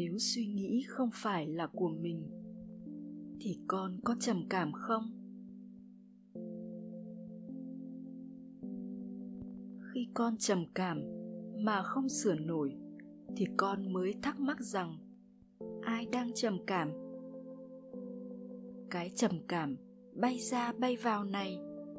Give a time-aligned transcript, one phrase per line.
[0.00, 2.22] nếu suy nghĩ không phải là của mình,
[3.40, 5.02] thì con có trầm cảm không?
[9.92, 11.02] Khi con trầm cảm
[11.58, 12.76] mà không sửa nổi,
[13.36, 14.98] thì con mới thắc mắc rằng,
[15.82, 16.92] ai đang trầm cảm?
[18.90, 19.76] Cái trầm cảm
[20.14, 21.58] bay ra bay vào này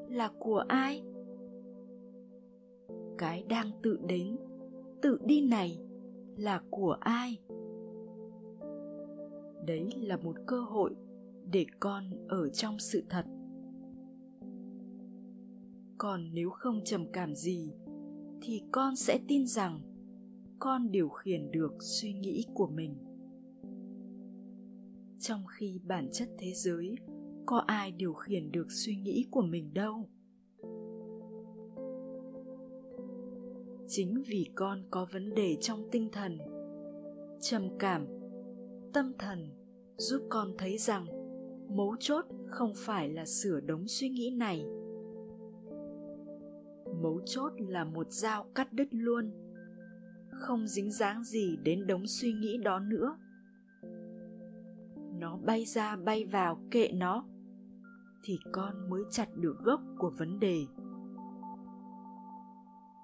[0.10, 1.04] là của ai?
[3.18, 4.38] Cái đang tự đến,
[5.02, 5.80] tự đi này
[6.38, 7.38] là của ai?
[9.68, 10.96] Đấy là một cơ hội
[11.52, 13.26] để con ở trong sự thật.
[15.98, 17.74] Còn nếu không trầm cảm gì,
[18.42, 19.82] thì con sẽ tin rằng
[20.60, 22.96] con điều khiển được suy nghĩ của mình.
[25.20, 26.96] Trong khi bản chất thế giới,
[27.46, 30.10] có ai điều khiển được suy nghĩ của mình đâu?
[33.88, 36.38] Chính vì con có vấn đề trong tinh thần,
[37.42, 38.08] trầm cảm,
[38.94, 39.61] tâm thần
[40.02, 41.06] giúp con thấy rằng
[41.76, 44.66] mấu chốt không phải là sửa đống suy nghĩ này.
[47.02, 49.32] Mấu chốt là một dao cắt đứt luôn,
[50.32, 53.18] không dính dáng gì đến đống suy nghĩ đó nữa.
[55.20, 57.26] Nó bay ra bay vào kệ nó,
[58.24, 60.58] thì con mới chặt được gốc của vấn đề.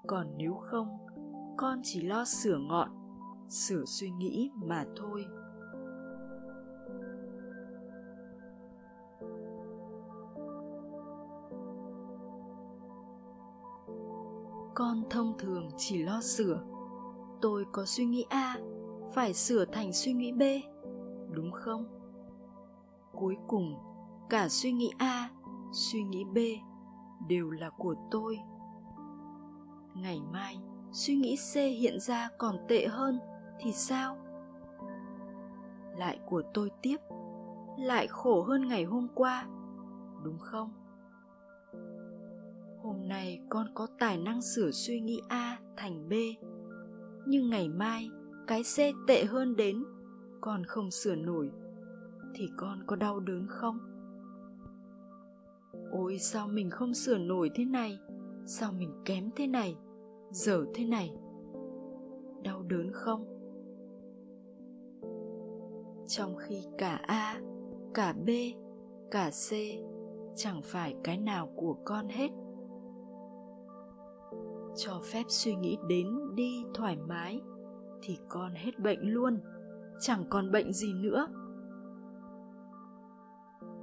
[0.06, 0.88] Còn nếu không,
[1.56, 2.88] con chỉ lo sửa ngọn,
[3.48, 5.26] sửa suy nghĩ mà thôi.
[14.78, 16.60] Con thông thường chỉ lo sửa.
[17.40, 18.56] Tôi có suy nghĩ a,
[19.14, 20.42] phải sửa thành suy nghĩ b,
[21.30, 21.84] đúng không?
[23.12, 23.78] Cuối cùng,
[24.30, 25.30] cả suy nghĩ a,
[25.72, 26.38] suy nghĩ b
[27.28, 28.38] đều là của tôi.
[29.94, 30.58] Ngày mai,
[30.92, 33.20] suy nghĩ c hiện ra còn tệ hơn
[33.58, 34.16] thì sao?
[35.96, 36.96] Lại của tôi tiếp,
[37.78, 39.46] lại khổ hơn ngày hôm qua,
[40.22, 40.70] đúng không?
[42.82, 46.12] Hôm nay con có tài năng sửa suy nghĩ a thành b.
[47.26, 48.10] Nhưng ngày mai,
[48.46, 49.84] cái c tệ hơn đến,
[50.40, 51.50] con không sửa nổi,
[52.34, 53.78] thì con có đau đớn không?
[55.92, 57.98] Ôi, sao mình không sửa nổi thế này?
[58.46, 59.76] Sao mình kém thế này?
[60.30, 61.12] Dở thế này?
[62.42, 63.34] Đau đớn không?
[66.06, 67.40] Trong khi cả a,
[67.94, 68.28] cả b,
[69.10, 69.52] cả c,
[70.36, 72.28] chẳng phải cái nào của con hết
[74.78, 77.40] cho phép suy nghĩ đến đi thoải mái
[78.02, 79.40] thì con hết bệnh luôn,
[80.00, 81.28] chẳng còn bệnh gì nữa.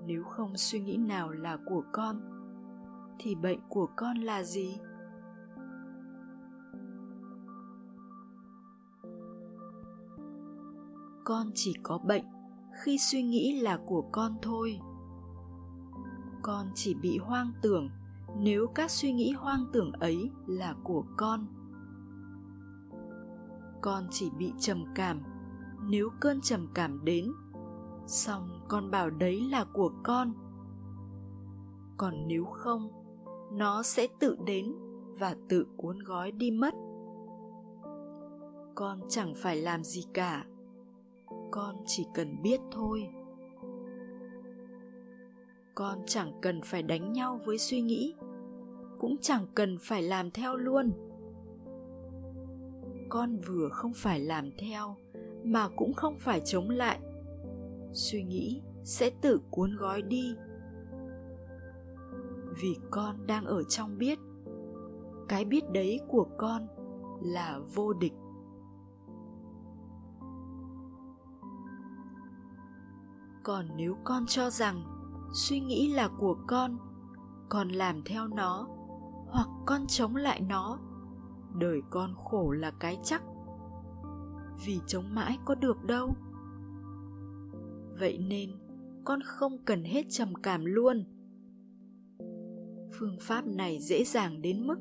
[0.06, 2.22] Nếu không suy nghĩ nào là của con,
[3.20, 4.78] thì bệnh của con là gì?
[11.24, 12.26] Con chỉ có bệnh
[12.84, 14.80] khi suy nghĩ là của con thôi.
[16.42, 17.90] Con chỉ bị hoang tưởng
[18.40, 21.48] nếu các suy nghĩ hoang tưởng ấy là của con.
[23.82, 25.22] Con chỉ bị trầm cảm.
[25.90, 27.32] Nếu cơn trầm cảm đến,
[28.08, 30.34] xong con bảo đấy là của con.
[31.98, 32.90] Còn nếu không,
[33.52, 34.76] nó sẽ tự đến
[35.20, 36.74] và tự cuốn gói đi mất.
[38.76, 40.46] Con chẳng phải làm gì cả.
[41.52, 43.10] Con chỉ cần biết thôi
[45.76, 48.16] con chẳng cần phải đánh nhau với suy nghĩ,
[49.00, 50.92] cũng chẳng cần phải làm theo luôn.
[53.10, 54.96] Con vừa không phải làm theo,
[55.44, 57.00] mà cũng không phải chống lại.
[57.94, 60.36] Suy nghĩ sẽ tự cuốn gói đi.
[62.62, 64.20] Vì con đang ở trong biết,
[65.28, 66.68] cái biết đấy của con
[67.22, 68.14] là vô địch.
[73.44, 74.95] Còn nếu con cho rằng
[75.36, 76.78] suy nghĩ là của con
[77.50, 78.68] con làm theo nó
[79.28, 80.80] hoặc con chống lại nó.
[81.60, 83.24] Đời con khổ là cái chắc,
[84.66, 86.16] vì chống mãi có được đâu.
[88.00, 88.50] Vậy nên,
[89.06, 91.06] con không cần hết trầm cảm luôn.
[93.00, 94.78] Phương pháp này dễ dàng đến mức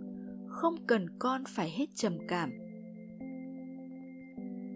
[0.48, 2.50] không cần con phải hết trầm cảm.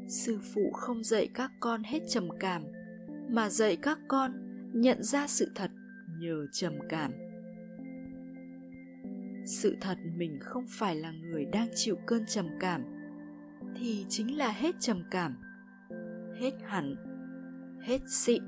[0.08, 2.62] Sư phụ không dạy các con hết trầm cảm,
[3.31, 5.70] mà dạy các con nhận ra sự thật
[6.19, 7.12] nhờ trầm cảm.
[9.47, 12.82] Sự thật mình không phải là người đang chịu cơn trầm cảm,
[13.76, 15.37] thì chính là hết trầm cảm,
[16.41, 16.97] hết hẳn,
[17.82, 18.43] hết xịn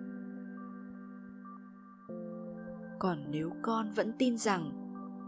[3.00, 4.70] còn nếu con vẫn tin rằng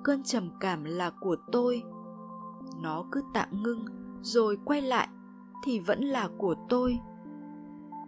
[0.05, 1.83] cơn trầm cảm là của tôi,
[2.83, 3.87] nó cứ tạm ngưng
[4.23, 5.09] rồi quay lại
[5.65, 6.99] thì vẫn là của tôi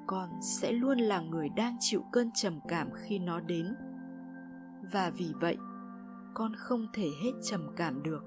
[0.06, 3.74] con sẽ luôn là người đang chịu cơn trầm cảm khi nó đến.
[4.92, 5.56] Và vì vậy,
[6.34, 8.22] con không thể hết trầm cảm được.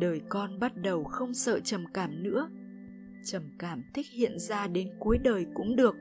[0.00, 2.48] Đời con bắt đầu không sợ trầm cảm nữa.
[3.24, 5.96] Trầm cảm thích hiện ra đến cuối đời cũng được.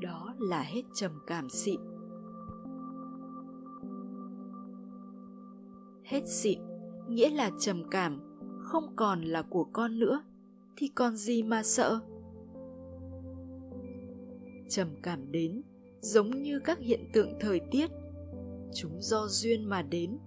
[0.00, 1.80] Đó là hết trầm cảm xịn.
[6.04, 6.58] Hết xịn
[7.08, 8.20] nghĩa là trầm cảm,
[8.60, 10.22] không còn là của con nữa
[10.80, 12.00] thì còn gì mà sợ?
[14.68, 15.62] Trầm cảm đến,
[16.00, 17.90] giống như các hiện tượng thời tiết.
[18.74, 20.18] Chúng do duyên mà đến.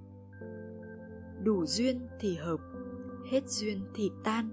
[1.43, 2.59] Đủ duyên thì hợp,
[3.31, 4.49] hết duyên thì tan.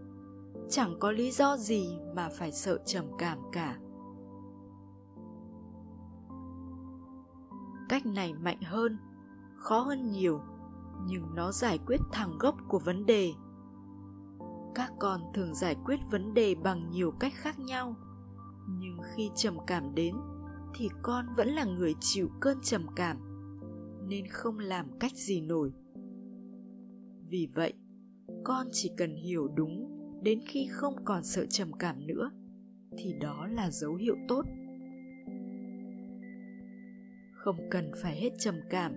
[0.70, 3.78] Chẳng có lý do gì mà phải sợ trầm cảm cả.
[7.88, 8.98] Cách này mạnh hơn,
[9.56, 10.40] khó hơn nhiều,
[11.06, 13.32] nhưng nó giải quyết thẳng gốc của vấn đề
[14.78, 17.96] các con thường giải quyết vấn đề bằng nhiều cách khác nhau.
[18.78, 20.14] Nhưng khi trầm cảm đến,
[20.74, 23.16] thì con vẫn là người chịu cơn trầm cảm,
[24.08, 25.72] nên không làm cách gì nổi.
[27.28, 27.72] Vì vậy,
[28.44, 32.30] con chỉ cần hiểu đúng đến khi không còn sợ trầm cảm nữa,
[32.98, 34.42] thì đó là dấu hiệu tốt.
[37.34, 38.92] Không cần phải hết trầm cảm,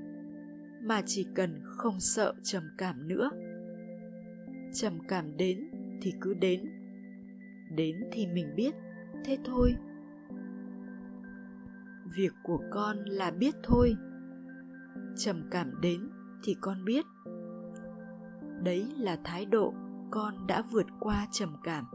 [0.83, 3.31] mà chỉ cần không sợ trầm cảm nữa.
[4.73, 5.70] Trầm cảm đến
[6.01, 6.65] thì cứ đến.
[7.75, 8.73] Đến thì mình biết,
[9.25, 9.75] thế thôi.
[12.15, 13.95] Việc của con là biết thôi.
[15.17, 16.09] Trầm cảm đến
[16.43, 17.05] thì con biết.
[18.63, 19.73] Đấy là thái độ
[20.11, 21.85] con đã vượt qua trầm cảm.